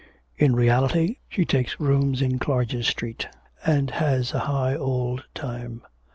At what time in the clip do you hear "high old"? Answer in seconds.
4.39-5.25